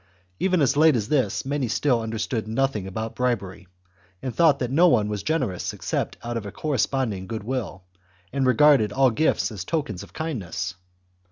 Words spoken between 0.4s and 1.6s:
as late as this